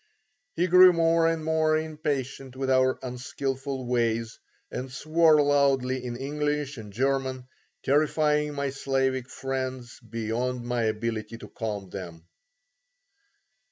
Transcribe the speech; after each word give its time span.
He 0.55 0.65
grew 0.65 0.93
more 0.93 1.27
and 1.27 1.45
more 1.45 1.77
impatient 1.77 2.55
with 2.55 2.71
our 2.71 2.97
unskillful 3.03 3.85
ways, 3.85 4.39
and 4.71 4.91
swore 4.91 5.39
loudly 5.43 6.03
in 6.03 6.17
English 6.17 6.75
and 6.77 6.91
German, 6.91 7.47
terrifying 7.83 8.55
my 8.55 8.71
Slavic 8.71 9.29
friends 9.29 9.99
beyond 9.99 10.63
my 10.65 10.85
ability 10.85 11.37
to 11.37 11.47
calm 11.47 11.91
them. 11.91 12.25